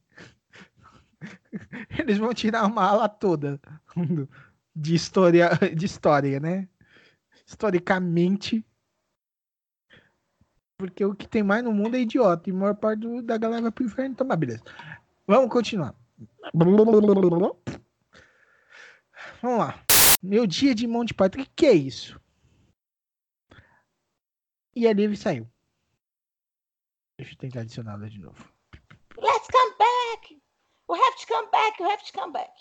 Eles 2.00 2.18
vão 2.18 2.34
tirar 2.34 2.66
uma 2.66 2.84
ala 2.86 3.08
toda 3.10 3.60
de 4.76 4.96
história, 4.96 5.50
de 5.76 5.86
história, 5.86 6.40
né? 6.40 6.68
Historicamente. 7.46 8.66
Porque 10.78 11.06
o 11.06 11.16
que 11.16 11.28
tem 11.28 11.44
mais 11.44 11.64
no 11.64 11.72
mundo 11.72 11.96
é 11.96 12.00
idiota. 12.02 12.50
E 12.50 12.54
a 12.54 12.56
maior 12.56 12.76
parte 12.76 13.00
do- 13.02 13.22
da 13.22 13.38
galera 13.38 13.62
vai 13.62 13.72
pro 13.72 13.86
inferno. 13.86 14.12
Então, 14.14 14.28
mas 14.28 14.38
beleza. 14.38 14.64
Vamos 15.28 15.50
continuar. 15.52 15.96
Vamos 19.42 19.60
lá. 19.60 19.84
Meu 20.22 20.46
dia 20.48 20.74
de 20.76 20.88
Monte 20.88 21.14
Python. 21.14 21.42
O 21.42 21.44
que, 21.46 21.52
que 21.56 21.66
é 21.66 21.74
isso? 21.74 22.20
E 24.76 24.88
a 24.88 24.94
Liv 24.94 25.16
saiu. 25.16 25.48
Deixa 27.18 27.34
eu 27.34 27.38
tentar 27.38 27.62
adicionar 27.62 27.94
ela 27.94 28.10
de 28.10 28.20
novo. 28.20 28.52
Let's 29.18 29.48
come 29.52 29.76
back! 29.78 30.42
We 30.94 31.00
have 31.00 31.18
to 31.18 31.28
come 31.28 31.50
back, 31.52 31.80
we 31.82 31.90
have 31.90 32.04
to 32.06 32.14
come 32.14 32.32
back. 32.32 32.52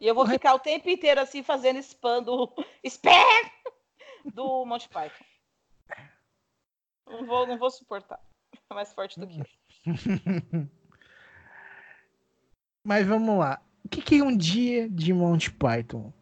E 0.00 0.06
eu 0.06 0.14
vou 0.14 0.24
O 0.24 0.28
ficar 0.28 0.54
o 0.54 0.58
tempo 0.60 0.88
inteiro 0.88 1.20
assim 1.20 1.42
fazendo 1.42 1.78
spam 1.80 2.22
do. 2.22 2.52
Spam! 2.84 3.50
Do 4.32 4.64
Monty 4.64 4.88
Python. 4.88 5.24
Não 7.08 7.26
vou, 7.26 7.46
não 7.46 7.58
vou 7.58 7.70
suportar. 7.70 8.20
É 8.70 8.74
mais 8.74 8.92
forte 8.92 9.18
do 9.18 9.26
que 9.26 9.40
eu. 9.40 9.46
Mas 12.84 13.06
vamos 13.06 13.38
lá. 13.38 13.60
O 13.84 13.88
que, 13.88 14.02
que 14.02 14.18
é 14.18 14.22
um 14.22 14.36
dia 14.36 14.88
de 14.88 15.12
Monty 15.12 15.50
Python? 15.52 16.12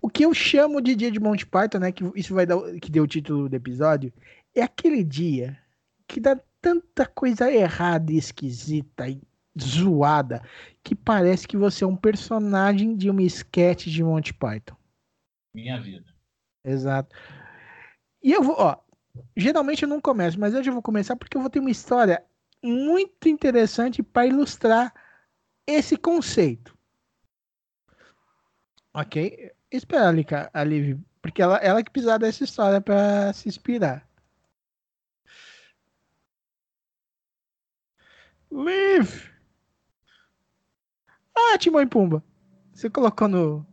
O 0.00 0.08
que 0.08 0.24
eu 0.24 0.34
chamo 0.34 0.80
de 0.80 0.94
dia 0.96 1.10
de 1.10 1.20
Monty 1.20 1.46
Python, 1.46 1.78
né? 1.78 1.92
Que 1.92 2.04
isso 2.16 2.34
vai 2.34 2.44
dar, 2.46 2.56
o- 2.56 2.80
que 2.80 2.90
deu 2.90 3.04
o 3.04 3.08
título 3.08 3.48
do 3.48 3.54
episódio, 3.56 4.12
é 4.54 4.62
aquele 4.62 5.04
dia 5.04 5.56
que 6.08 6.20
dá 6.20 6.38
tanta 6.60 7.06
coisa 7.06 7.50
errada 7.50 8.12
e 8.12 8.16
esquisita 8.16 9.08
e 9.08 9.20
zoada 9.60 10.42
que 10.82 10.94
parece 10.94 11.46
que 11.46 11.56
você 11.56 11.84
é 11.84 11.86
um 11.86 11.96
personagem 11.96 12.96
de 12.96 13.10
uma 13.10 13.22
sketch 13.22 13.86
de 13.86 14.02
Monty 14.02 14.32
Python. 14.34 14.76
Minha 15.54 15.80
vida. 15.80 16.12
Exato. 16.64 17.14
E 18.22 18.32
eu 18.32 18.42
vou, 18.42 18.56
ó, 18.58 18.76
geralmente 19.36 19.82
eu 19.82 19.88
não 19.88 20.00
começo, 20.00 20.38
mas 20.38 20.54
hoje 20.54 20.70
eu 20.70 20.72
vou 20.72 20.82
começar 20.82 21.16
porque 21.16 21.36
eu 21.36 21.40
vou 21.40 21.50
ter 21.50 21.60
uma 21.60 21.70
história 21.70 22.24
muito 22.62 23.28
interessante 23.28 24.02
para 24.02 24.26
ilustrar 24.26 24.94
esse 25.66 25.96
conceito. 25.96 26.76
Ok? 28.94 29.52
Espera 29.70 30.08
ali, 30.08 30.26
a 30.52 30.64
Liv, 30.64 31.00
porque 31.20 31.42
ela, 31.42 31.56
ela 31.56 31.82
que 31.82 31.90
precisar 31.90 32.18
dessa 32.18 32.44
história 32.44 32.80
para 32.80 33.32
se 33.32 33.48
inspirar. 33.48 34.06
Liv! 38.50 39.31
Ah, 41.52 41.58
Timão 41.58 41.82
e 41.82 41.86
Pumba. 41.86 42.24
Você 42.72 42.88
colocou 42.88 43.28
no. 43.28 43.66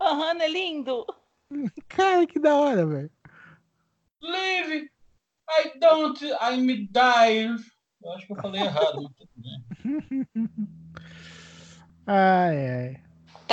Aham, 0.00 0.40
é 0.40 0.48
lindo! 0.48 1.04
Cara, 1.86 2.26
que 2.26 2.38
da 2.40 2.56
hora, 2.56 2.86
velho. 2.86 3.10
Leave! 4.22 4.90
I 5.50 5.78
don't, 5.78 6.24
I'm 6.40 6.88
dying. 6.90 7.56
Eu 8.02 8.12
acho 8.12 8.26
que 8.26 8.32
eu 8.32 8.36
falei 8.36 8.62
errado. 8.62 9.10
bem. 9.36 9.64
Ai, 12.06 12.70
ai. 12.70 13.04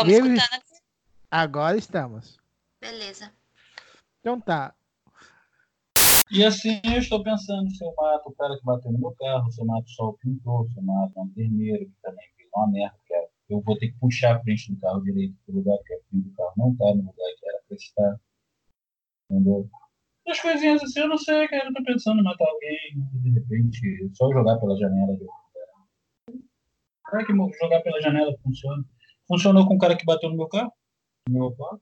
Livre? 0.05 0.35
escutando? 0.37 0.63
Agora 1.29 1.77
estamos. 1.77 2.39
Beleza. 2.79 3.29
Então 4.21 4.39
tá. 4.39 4.73
E 6.31 6.45
assim 6.45 6.79
eu 6.85 6.99
estou 6.99 7.21
pensando 7.21 7.69
se 7.71 7.83
eu 7.83 7.93
mato 7.97 8.29
o 8.29 8.35
cara 8.35 8.57
que 8.57 8.63
bateu 8.63 8.93
no 8.93 8.99
meu 8.99 9.11
carro, 9.19 9.51
se 9.51 9.59
eu 9.61 9.65
mato 9.65 9.89
só 9.89 10.05
o 10.05 10.13
pintor, 10.13 10.65
se 10.69 10.77
eu 10.77 10.83
mato 10.83 11.11
um 11.19 11.25
enfermeiro 11.25 11.85
que 11.85 11.95
também 12.01 12.25
fez 12.37 12.49
uma 12.55 12.67
merda, 12.71 12.97
que 13.05 13.13
é- 13.13 13.34
eu 13.49 13.61
vou 13.61 13.77
ter 13.77 13.89
que 13.89 13.99
puxar 13.99 14.35
a 14.35 14.41
frente 14.41 14.71
do 14.73 14.79
carro 14.79 15.01
direito 15.01 15.35
pro 15.45 15.55
lugar 15.55 15.77
que 15.85 15.93
a 15.93 15.99
frente 16.09 16.29
do 16.29 16.35
carro 16.35 16.53
não 16.57 16.71
está 16.71 16.85
no 16.85 17.01
lugar 17.01 17.35
que 17.39 17.49
era 17.49 17.61
pra 17.67 17.77
estar. 17.77 18.19
Entendeu? 19.29 19.69
As 20.27 20.39
coisinhas 20.39 20.81
assim, 20.83 21.01
eu 21.01 21.07
não 21.07 21.17
sei, 21.17 21.47
cara. 21.47 21.69
Eu 21.69 21.73
tô 21.73 21.83
pensando 21.83 22.19
em 22.19 22.23
matar 22.23 22.47
alguém, 22.47 22.77
de 23.21 23.29
repente, 23.31 24.09
só 24.13 24.31
jogar 24.31 24.57
pela 24.57 24.77
janela. 24.77 25.17
Será 27.09 27.25
que 27.25 27.33
jogar 27.33 27.81
pela 27.81 28.01
janela 28.01 28.35
funciona? 28.41 28.83
Funcionou 29.27 29.67
com 29.67 29.75
o 29.75 29.79
cara 29.79 29.95
que 29.95 30.05
bateu 30.05 30.29
no 30.29 30.37
meu 30.37 30.47
carro? 30.47 30.71
No 31.29 31.39
meu 31.39 31.51
carro? 31.55 31.81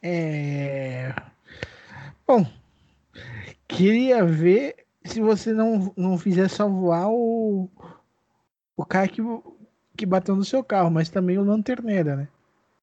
É... 0.00 1.14
Bom, 2.26 2.46
queria 3.68 4.24
ver 4.24 4.86
se 5.04 5.20
você 5.20 5.52
não, 5.52 5.92
não 5.96 6.18
fizer 6.18 6.48
salvar 6.48 7.08
o, 7.08 7.70
o 8.76 8.84
cara 8.84 9.08
que, 9.08 9.22
que 9.96 10.06
bateu 10.06 10.34
no 10.34 10.44
seu 10.44 10.62
carro, 10.62 10.90
mas 10.90 11.08
também 11.08 11.38
o 11.38 11.44
lanterneira, 11.44 12.16
né? 12.16 12.28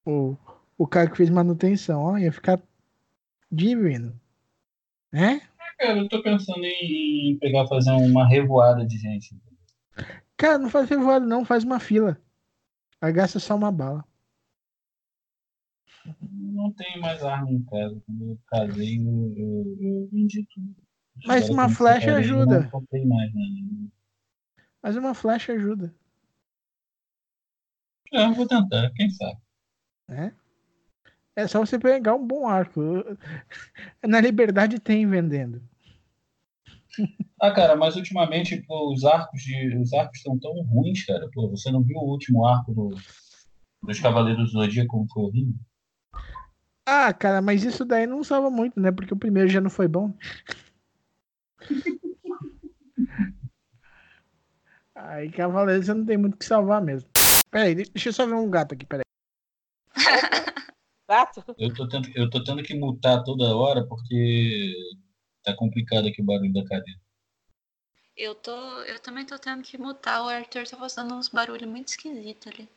O, 0.05 0.35
o 0.77 0.87
cara 0.87 1.09
que 1.09 1.17
fez 1.17 1.29
manutenção, 1.29 2.01
ó, 2.01 2.17
ia 2.17 2.31
ficar 2.31 2.61
divino. 3.51 4.19
Né? 5.11 5.41
Cara, 5.77 5.97
eu 5.97 6.09
tô 6.09 6.21
pensando 6.21 6.63
em 6.63 7.37
pegar, 7.39 7.67
fazer 7.67 7.91
uma 7.91 8.27
revoada 8.27 8.85
de 8.85 8.97
gente. 8.97 9.35
Cara, 10.35 10.57
não 10.57 10.69
faz 10.69 10.89
revoada 10.89 11.25
não, 11.25 11.45
faz 11.45 11.63
uma 11.63 11.79
fila. 11.79 12.19
Aí 13.01 13.13
gasta 13.13 13.39
só 13.39 13.55
uma 13.55 13.71
bala. 13.71 14.05
Não 16.21 16.71
tenho 16.73 17.01
mais 17.01 17.23
arma 17.23 17.51
em 17.51 17.63
casa. 17.63 18.01
Quando 18.05 18.31
eu 18.31 18.39
casei, 18.47 18.99
eu, 18.99 19.33
eu, 19.37 19.77
eu 19.79 20.09
vendi 20.11 20.45
tudo. 20.53 20.75
Mas 21.25 21.45
Agora, 21.45 21.53
uma 21.53 21.69
flecha 21.69 22.15
ajuda. 22.15 22.69
Mais, 23.05 23.33
né? 23.33 23.89
Mas 24.83 24.97
uma 24.97 25.13
flecha 25.13 25.53
ajuda, 25.53 25.93
É, 28.13 28.25
eu 28.25 28.33
vou 28.33 28.47
tentar, 28.47 28.91
quem 28.95 29.09
sabe. 29.09 29.39
né? 30.07 30.33
É 31.35 31.47
só 31.47 31.59
você 31.59 31.79
pegar 31.79 32.15
um 32.15 32.25
bom 32.25 32.47
arco. 32.47 32.81
Na 34.07 34.19
Liberdade 34.21 34.79
tem 34.79 35.07
vendendo. 35.07 35.61
Ah, 37.41 37.51
cara, 37.53 37.75
mas 37.75 37.95
ultimamente 37.95 38.61
pô, 38.63 38.91
os 38.93 39.05
arcos 39.05 39.41
de, 39.41 39.77
os 39.77 39.93
arcos 39.93 40.17
estão 40.17 40.37
tão 40.37 40.51
ruins, 40.63 41.05
cara. 41.05 41.29
Pô, 41.33 41.49
você 41.49 41.71
não 41.71 41.81
viu 41.81 41.97
o 41.97 42.09
último 42.11 42.45
arco 42.45 42.73
do, 42.73 42.89
dos 43.83 43.99
Cavaleiros 43.99 44.51
do 44.53 44.59
Zodíaco 44.59 44.89
como 44.89 45.07
foi 45.11 45.23
horrível? 45.23 45.55
Ah, 46.85 47.13
cara, 47.13 47.41
mas 47.41 47.63
isso 47.63 47.85
daí 47.85 48.05
não 48.07 48.23
salva 48.23 48.49
muito, 48.49 48.79
né? 48.79 48.91
Porque 48.91 49.13
o 49.13 49.17
primeiro 49.17 49.47
já 49.49 49.61
não 49.61 49.69
foi 49.69 49.87
bom. 49.87 50.13
Aí, 55.01 55.31
Cavaleiro, 55.31 55.81
você 55.81 55.93
não 55.93 56.05
tem 56.05 56.17
muito 56.17 56.35
o 56.35 56.37
que 56.37 56.45
salvar 56.45 56.81
mesmo. 56.81 57.09
Peraí, 57.49 57.73
deixa 57.73 58.09
eu 58.09 58.13
só 58.13 58.25
ver 58.25 58.33
um 58.33 58.49
gato 58.49 58.73
aqui, 58.73 58.85
peraí. 58.85 59.05
Gato? 61.07 61.43
Eu 61.57 61.73
tô, 61.73 61.87
tendo, 61.87 62.09
eu 62.15 62.29
tô 62.29 62.43
tendo 62.43 62.61
que 62.61 62.75
mutar 62.75 63.23
toda 63.23 63.55
hora 63.55 63.83
porque 63.87 64.73
tá 65.43 65.55
complicado 65.55 66.07
aqui 66.07 66.21
o 66.21 66.25
barulho 66.25 66.53
da 66.53 66.63
cadeira. 66.65 66.99
Eu 68.15 68.35
tô. 68.35 68.51
Eu 68.83 68.99
também 68.99 69.25
tô 69.25 69.39
tendo 69.39 69.63
que 69.63 69.77
mutar. 69.77 70.21
O 70.23 70.27
Arthur 70.27 70.67
tá 70.67 70.77
fazendo 70.77 71.15
uns 71.15 71.29
barulhos 71.29 71.67
muito 71.67 71.87
esquisitos 71.87 72.51
ali. 72.51 72.69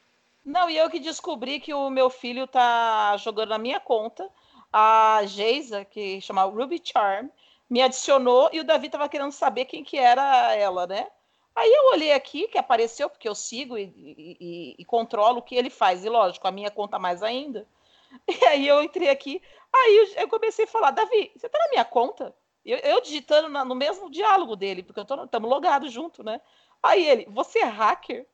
Não, 0.44 0.70
e 0.70 0.78
eu 0.78 0.88
que 0.88 1.00
descobri 1.00 1.60
que 1.60 1.74
o 1.74 1.90
meu 1.90 2.08
filho 2.08 2.46
tá 2.46 3.16
jogando 3.18 3.50
na 3.50 3.58
minha 3.58 3.80
conta 3.80 4.28
a 4.72 5.22
Geisa, 5.26 5.84
que 5.84 6.20
chama 6.20 6.44
Ruby 6.44 6.80
Charm, 6.82 7.28
me 7.68 7.82
adicionou 7.82 8.48
e 8.52 8.60
o 8.60 8.64
Davi 8.64 8.88
tava 8.88 9.08
querendo 9.08 9.32
saber 9.32 9.66
quem 9.66 9.84
que 9.84 9.98
era 9.98 10.54
ela, 10.54 10.86
né? 10.86 11.08
Aí 11.54 11.70
eu 11.72 11.86
olhei 11.92 12.12
aqui, 12.12 12.48
que 12.48 12.58
apareceu, 12.58 13.10
porque 13.10 13.28
eu 13.28 13.34
sigo 13.34 13.76
e, 13.78 13.84
e- 13.96 14.76
e- 14.78 14.84
controlo 14.84 15.38
o 15.38 15.42
que 15.42 15.54
ele 15.54 15.70
faz. 15.70 16.04
E 16.04 16.08
lógico, 16.08 16.46
a 16.48 16.52
minha 16.52 16.70
conta 16.70 16.98
mais 16.98 17.22
ainda. 17.22 17.66
E 18.28 18.44
aí 18.46 18.68
eu 18.68 18.82
entrei 18.82 19.08
aqui, 19.10 19.42
aí 19.72 20.14
eu, 20.16 20.28
comecei 20.28 20.64
a 20.66 20.68
falar, 20.68 20.90
Davi, 20.90 21.32
você 21.36 21.48
tá 21.48 21.58
na 21.58 21.70
minha 21.70 21.84
conta? 21.84 22.34
Eu, 22.64 22.78
eu 22.78 23.00
digitando 23.00 23.48
na- 23.48 23.64
no 23.64 23.74
mesmo 23.74 24.10
diálogo 24.10 24.54
dele, 24.56 24.82
porque 24.82 25.00
estamos 25.00 25.50
logados 25.50 25.92
junto, 25.92 26.22
né? 26.22 26.40
Aí 26.82 27.06
ele, 27.06 27.26
você 27.30 27.60
é 27.60 27.64
hacker? 27.64 28.26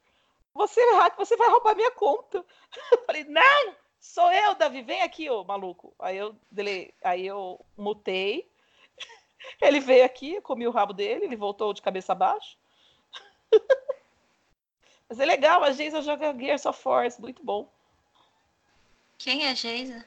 Você 0.55 0.81
é 0.81 0.97
hacker, 0.97 1.19
você 1.27 1.37
vai 1.37 1.49
roubar 1.51 1.77
minha 1.77 1.91
conta. 1.93 2.45
Eu 2.93 3.05
falei, 3.07 3.25
não, 3.25 3.75
sou 4.01 4.31
eu, 4.33 4.55
Davi, 4.57 4.83
vem 4.83 5.03
aqui, 5.03 5.31
ô 5.31 5.45
maluco. 5.45 5.95
Aí 6.01 6.17
eu, 6.19 6.35
dele, 6.51 6.95
aí 7.05 7.27
eu 7.27 7.61
mutei. 7.77 8.51
Ele 9.61 9.81
veio 9.81 10.05
aqui, 10.05 10.41
comi 10.41 10.67
o 10.67 10.71
rabo 10.71 10.93
dele, 10.93 11.25
ele 11.25 11.37
voltou 11.37 11.73
de 11.73 11.83
cabeça 11.83 12.15
baixa. 12.15 12.57
Mas 15.09 15.19
é 15.21 15.25
legal, 15.25 15.62
a 15.64 15.71
Geisa 15.73 16.02
joga 16.02 16.37
Gears 16.38 16.67
of 16.67 16.81
Force, 16.83 17.21
muito 17.21 17.43
bom. 17.45 17.69
Quem 19.17 19.47
é 19.47 19.55
Geisa? 19.55 20.05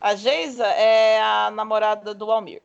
A 0.00 0.14
Geisa 0.14 0.66
é 0.66 1.20
a 1.20 1.50
namorada 1.50 2.14
do 2.14 2.30
Almir. 2.30 2.62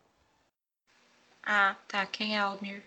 Ah, 1.41 1.75
tá. 1.87 2.05
Quem 2.05 2.35
é 2.35 2.39
Almir? 2.39 2.83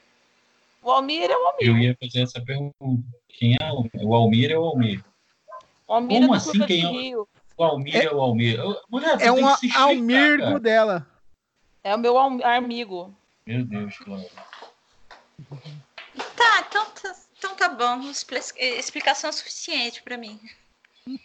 O 0.83 0.91
Almir 0.91 1.31
é 1.31 1.37
o 1.37 1.47
Almir. 1.49 1.67
Eu 1.69 1.79
ia 1.79 1.97
fazer 2.01 2.23
essa 2.23 2.41
pergunta. 2.41 2.75
Quem 3.29 3.55
é 3.61 3.73
o, 3.73 3.89
o 4.09 4.15
Almir 4.15 4.51
é 4.53 4.59
o 4.59 4.65
Almir? 4.65 5.05
O 5.87 5.93
Almir 5.95 6.21
Como 6.21 6.25
é 6.25 6.29
do 6.29 6.35
assim, 6.35 6.51
Curva 6.53 6.67
quem 6.67 6.81
de 6.81 6.87
é 6.87 6.89
o- 6.89 6.93
Rio. 6.93 7.29
O 7.59 7.65
Almir 7.65 7.97
é, 7.97 8.13
o 8.13 8.21
Almir. 8.21 8.59
Mulher, 8.89 9.21
É 9.21 9.33
um 9.33 9.51
explicar, 9.51 9.81
almirgo 9.81 10.43
cara. 10.45 10.61
dela. 10.61 11.07
É 11.83 11.95
o 11.95 11.99
meu 11.99 12.19
am- 12.19 12.43
amigo. 12.45 13.13
Meu 13.47 13.65
Deus, 13.65 13.97
Cláudio. 13.99 14.31
Tá, 16.37 16.61
então 16.69 16.85
tá, 16.91 17.17
então 17.39 17.55
tá 17.57 17.69
bom. 17.69 18.01
Expli- 18.11 18.41
Explicação 18.79 19.33
suficiente 19.33 20.03
pra 20.03 20.17
mim. 20.17 20.39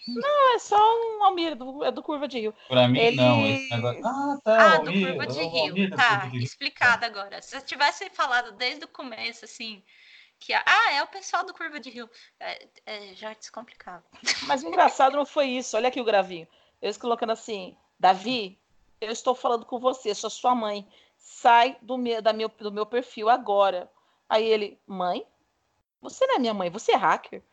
Não, 0.08 0.56
é 0.56 0.60
só 0.60 0.78
um 0.78 1.24
Almir, 1.24 1.56
do, 1.56 1.84
é 1.84 1.92
do 1.92 2.04
Curva 2.04 2.28
de 2.28 2.40
Rio. 2.40 2.54
Pra 2.68 2.88
mim, 2.88 3.00
Ele- 3.00 3.18
não. 3.18 3.46
Esse 3.48 3.70
negócio... 3.72 4.06
Ah, 4.06 4.38
tá. 4.44 4.74
Ah, 4.76 4.78
do 4.78 4.90
Almir, 4.90 5.08
Curva 5.08 5.28
de 5.28 5.40
Rio. 5.40 5.64
Almir 5.70 5.96
Tá, 5.96 6.16
de 6.18 6.28
Rio. 6.38 6.44
explicado 6.44 7.06
agora. 7.06 7.42
Se 7.42 7.56
eu 7.56 7.62
tivesse 7.62 8.08
falado 8.12 8.52
desde 8.52 8.86
o 8.86 8.88
começo, 8.88 9.44
assim, 9.44 9.82
que 10.40 10.54
ah, 10.54 10.92
é 10.94 11.02
o 11.02 11.08
pessoal 11.08 11.44
do 11.44 11.54
Curva 11.54 11.80
de 11.80 11.90
Rio, 11.90 12.08
é, 12.40 12.68
é, 12.86 13.14
já 13.16 13.34
descomplicava. 13.34 14.04
Mas 14.48 14.64
o 14.64 14.68
engraçado 14.68 15.18
não 15.18 15.26
foi 15.26 15.48
isso. 15.48 15.76
Olha 15.76 15.88
aqui 15.88 16.00
o 16.00 16.06
gravinho. 16.06 16.48
Eles 16.80 16.98
colocando 16.98 17.32
assim, 17.32 17.76
Davi, 18.00 18.60
eu 19.00 19.12
estou 19.12 19.34
falando 19.34 19.66
com 19.66 19.80
você, 19.80 20.14
sou 20.14 20.30
sua 20.30 20.54
mãe. 20.54 20.88
Sai 21.18 21.76
do 21.82 21.98
meu, 21.98 22.22
da 22.22 22.34
meu, 22.34 22.50
do 22.50 22.72
meu 22.72 22.86
perfil 22.86 23.30
agora. 23.30 23.90
Aí 24.32 24.48
ele, 24.48 24.80
mãe? 24.88 25.28
Você 26.00 26.26
não 26.26 26.36
é 26.36 26.40
minha 26.40 26.54
mãe, 26.54 26.70
você 26.70 26.94
é 26.94 26.96
hacker? 26.96 27.44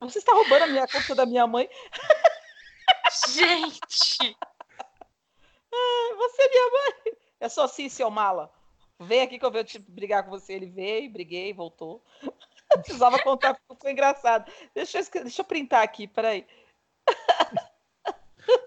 Você 0.00 0.18
está 0.18 0.34
roubando 0.34 0.64
a 0.64 0.66
minha 0.66 0.86
conta 0.86 1.14
da 1.14 1.24
minha 1.24 1.46
mãe? 1.46 1.66
Gente! 3.30 4.36
Você 6.18 6.42
é 6.42 6.48
minha 6.50 6.70
mãe. 6.70 7.16
É 7.40 7.48
só 7.48 7.64
assim, 7.64 7.88
seu 7.88 8.10
mala. 8.10 8.52
Vem 9.00 9.22
aqui 9.22 9.38
que 9.38 9.46
eu 9.46 9.50
venho 9.50 9.64
te 9.64 9.78
brigar 9.78 10.24
com 10.24 10.30
você. 10.30 10.52
Ele 10.52 10.66
veio, 10.66 11.10
briguei, 11.10 11.54
voltou. 11.54 12.04
Precisava 12.68 13.18
contar 13.22 13.54
porque 13.54 13.80
foi 13.80 13.92
engraçado. 13.92 14.52
Deixa 14.74 14.98
eu, 14.98 15.22
deixa 15.22 15.40
eu 15.40 15.46
printar 15.46 15.82
aqui, 15.82 16.06
peraí. 16.06 16.46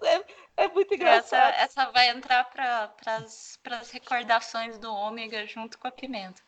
É, 0.03 0.63
é 0.65 0.67
muito 0.67 0.93
Essa, 0.93 0.95
engraçado. 0.95 1.53
essa 1.55 1.91
vai 1.91 2.09
entrar 2.09 2.43
para 2.51 2.93
as 3.79 3.89
recordações 3.91 4.77
do 4.77 4.93
Ômega 4.93 5.47
junto 5.47 5.79
com 5.79 5.87
a 5.87 5.91
pimenta. 5.91 6.39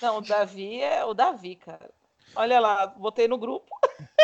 Não, 0.00 0.18
o 0.18 0.20
Davi 0.20 0.80
é 0.80 1.04
o 1.04 1.14
Davi, 1.14 1.56
cara. 1.56 1.90
Olha 2.34 2.60
lá, 2.60 2.86
botei 2.86 3.28
no 3.28 3.38
grupo. 3.38 3.68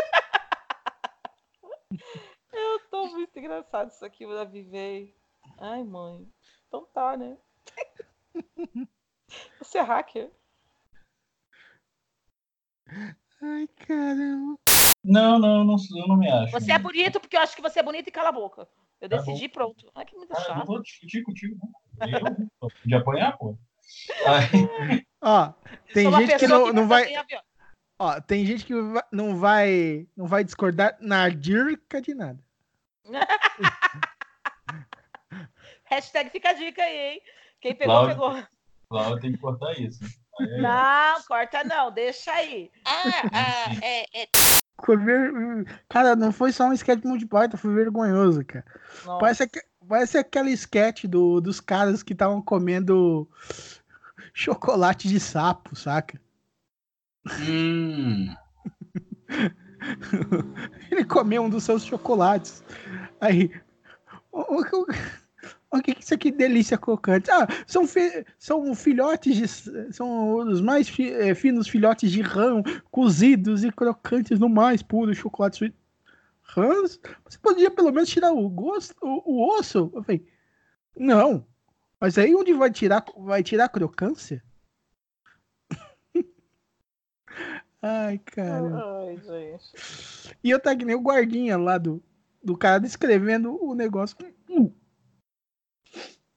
Eu 2.52 2.80
tô 2.90 3.06
muito 3.08 3.38
engraçado 3.38 3.90
isso 3.90 4.04
aqui, 4.04 4.24
o 4.24 4.34
Davi 4.34 4.62
veio. 4.62 5.12
Ai, 5.58 5.82
mãe. 5.84 6.26
Então 6.68 6.86
tá, 6.92 7.16
né? 7.16 7.36
Você 9.58 9.78
é 9.78 9.82
hacker? 9.82 10.30
Ai, 13.42 13.68
caramba. 13.76 14.58
Não, 15.04 15.38
não, 15.38 15.64
não, 15.64 15.76
eu 15.96 16.08
não 16.08 16.16
me 16.16 16.28
acho. 16.30 16.52
Você 16.52 16.72
é 16.72 16.78
bonito 16.78 17.20
porque 17.20 17.36
eu 17.36 17.40
acho 17.40 17.54
que 17.54 17.62
você 17.62 17.78
é 17.78 17.82
bonito 17.82 18.08
e 18.08 18.10
cala 18.10 18.30
a 18.30 18.32
boca. 18.32 18.68
Eu 19.00 19.08
Tá 19.08 19.18
decidi, 19.18 19.48
pronto. 19.48 19.90
Ai, 19.94 20.04
que 20.04 20.16
muito 20.16 20.30
Cara, 20.30 20.44
eu 20.44 20.48
não 20.48 20.56
chato. 20.56 20.66
vou 20.66 20.82
discutir 20.82 21.22
contigo, 21.22 21.56
não. 22.00 22.08
Eu? 22.08 22.70
De 22.84 22.94
apanhar, 22.94 23.36
pô. 23.36 23.56
Aí, 24.26 25.06
Ó, 25.22 25.52
tem 25.92 26.10
gente 26.12 26.36
que 26.36 26.46
não, 26.46 26.72
não 26.72 26.86
vai. 26.88 27.06
Ó, 27.98 28.20
tem 28.20 28.44
gente 28.46 28.64
que 28.64 28.74
vai- 28.80 29.04
não 29.12 29.36
vai. 29.36 30.06
Não 30.16 30.26
vai 30.26 30.44
discordar 30.44 30.96
na 31.00 31.28
dica 31.28 32.00
de 32.00 32.14
nada. 32.14 32.38
Hashtag 35.84 36.30
fica 36.30 36.50
a 36.50 36.52
dica 36.52 36.82
aí, 36.82 36.96
hein? 37.14 37.20
Quem 37.60 37.74
pegou, 37.74 37.94
Cláudio. 37.94 38.14
pegou. 38.14 38.44
Cláudio 38.90 39.20
tem 39.20 39.32
que 39.32 39.38
cortar 39.38 39.72
isso. 39.78 40.04
Aí, 40.40 40.60
Não, 40.60 41.22
corta 41.26 41.64
não, 41.64 41.90
deixa 41.90 42.32
aí. 42.32 42.70
Ah, 42.84 43.22
ah, 43.32 43.72
é, 43.82 44.22
é, 44.22 44.28
Foi 44.84 44.96
ver- 44.96 45.32
Cara, 45.88 46.14
não 46.14 46.30
foi 46.32 46.52
só 46.52 46.64
um 46.64 46.72
sketch 46.72 47.00
de 47.00 47.06
Monty 47.06 47.24
Python, 47.26 47.56
foi 47.56 47.74
vergonhoso, 47.74 48.44
cara. 48.44 48.64
Nossa. 49.04 49.18
Parece, 49.20 49.42
aque- 49.44 49.64
parece 49.88 50.18
aquela 50.18 50.50
sketch 50.50 51.04
do, 51.04 51.40
dos 51.40 51.60
caras 51.60 52.02
que 52.02 52.12
estavam 52.12 52.40
comendo 52.42 53.28
chocolate 54.34 55.08
de 55.08 55.18
sapo, 55.20 55.74
saca? 55.76 56.20
Hum, 57.40 58.34
Ele 60.90 61.04
comeu 61.04 61.42
um 61.42 61.50
dos 61.50 61.64
seus 61.64 61.84
chocolates. 61.84 62.62
Aí. 63.20 63.50
O, 64.32 64.40
o- 64.60 64.86
o- 65.70 65.82
que 65.82 65.94
que 65.94 66.02
isso 66.02 66.14
aqui 66.14 66.30
delícia 66.30 66.78
crocante? 66.78 67.30
Ah, 67.30 67.46
são, 67.66 67.86
fi- 67.86 68.24
são 68.38 68.74
filhotes 68.74 69.36
de. 69.36 69.92
São 69.92 70.36
os 70.38 70.60
mais 70.60 70.88
fi- 70.88 71.10
eh, 71.12 71.34
finos 71.34 71.68
filhotes 71.68 72.10
de 72.10 72.22
rã, 72.22 72.62
cozidos 72.90 73.62
e 73.64 73.70
crocantes 73.70 74.38
no 74.38 74.48
mais 74.48 74.82
puro 74.82 75.14
chocolate 75.14 75.58
suíço. 75.58 75.74
Rãs? 76.48 76.98
Você 77.24 77.38
podia 77.38 77.70
pelo 77.70 77.92
menos 77.92 78.08
tirar 78.08 78.32
o 78.32 78.48
gosto, 78.48 78.94
o, 79.02 79.22
o 79.30 79.58
osso? 79.58 79.90
Eu 79.94 80.02
falei, 80.02 80.26
não. 80.96 81.46
Mas 82.00 82.18
aí 82.18 82.34
onde 82.34 82.52
vai 82.52 82.70
tirar, 82.70 83.04
vai 83.16 83.42
tirar 83.42 83.64
a 83.66 83.68
crocância? 83.68 84.42
Ai, 87.82 88.18
cara. 88.18 89.02
Ai, 89.02 89.16
gente. 89.16 90.36
E 90.42 90.50
eu 90.50 90.60
tá 90.60 90.74
que 90.76 90.84
nem 90.84 90.96
o 90.96 91.00
guardinha 91.00 91.56
lá 91.56 91.78
do, 91.78 92.02
do 92.42 92.56
cara 92.56 92.78
descrevendo 92.78 93.62
o 93.62 93.74
negócio. 93.74 94.16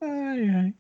Ai, 0.02 0.50
ai. 0.50 0.76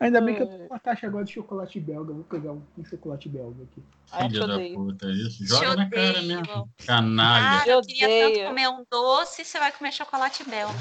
Ainda 0.00 0.20
bem 0.22 0.34
que 0.34 0.42
eu 0.42 0.46
tô 0.46 0.52
Ai. 0.54 0.58
com 0.60 0.66
uma 0.74 0.80
caixa 0.80 1.06
agora 1.06 1.24
de 1.26 1.32
chocolate 1.32 1.78
belga. 1.78 2.12
Vou 2.14 2.24
pegar 2.24 2.52
um, 2.52 2.62
um 2.78 2.84
chocolate 2.84 3.28
belga 3.28 3.62
aqui. 3.64 3.82
Filha 4.28 4.46
da 4.46 4.54
odeio. 4.54 4.74
puta, 4.74 5.06
isso. 5.10 5.38
Te 5.44 5.46
Joga 5.46 5.76
na 5.76 5.90
cara 5.90 6.22
mesmo. 6.22 6.44
ah, 6.50 6.64
Canalha. 6.86 7.68
Eu 7.70 7.76
eu 7.76 7.82
queria 7.82 8.08
tanto 8.08 8.30
odeio. 8.32 8.48
comer 8.48 8.68
um 8.68 8.84
doce, 8.90 9.44
você 9.44 9.58
vai 9.58 9.70
comer 9.72 9.92
chocolate 9.92 10.42
belga. 10.48 10.74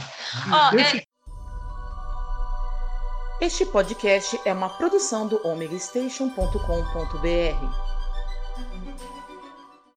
Ó, 0.51 0.71
Deixa- 0.71 0.97
é, 0.97 1.03
Este 3.41 3.65
podcast 3.65 4.39
é 4.45 4.53
uma 4.53 4.69
produção 4.69 5.27
do 5.27 5.45
omegastation.com.br. 5.45 7.99